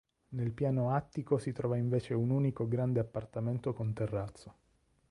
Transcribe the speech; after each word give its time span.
Nel 0.29 0.49
piano 0.51 0.95
attico 0.95 1.37
si 1.37 1.51
trova 1.51 1.77
invece 1.77 2.15
un 2.15 2.31
unico 2.31 2.67
grande 2.67 2.99
appartamento 2.99 3.71
con 3.71 3.93
terrazzo. 3.93 4.55